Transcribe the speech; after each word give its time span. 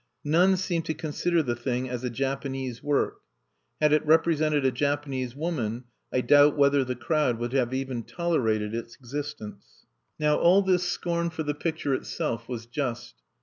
None 0.23 0.57
seemed 0.57 0.85
to 0.85 0.95
consider 0.95 1.43
the 1.43 1.55
thing 1.55 1.87
as 1.87 2.03
a 2.03 2.09
Japanese 2.09 2.81
work. 2.81 3.19
Had 3.79 3.93
it 3.93 4.03
represented 4.03 4.65
a 4.65 4.71
Japanese 4.71 5.35
woman, 5.35 5.83
I 6.11 6.21
doubt 6.21 6.57
whether 6.57 6.83
the 6.83 6.95
crowd 6.95 7.37
would 7.37 7.53
have 7.53 7.71
even 7.71 8.01
tolerated 8.01 8.73
its 8.73 8.95
existence. 8.95 9.85
Now 10.17 10.37
all 10.37 10.63
this 10.63 10.85
scorn 10.91 11.29
for 11.29 11.43
the 11.43 11.53
picture 11.53 11.93
itself 11.93 12.49
was 12.49 12.65
just. 12.65 13.13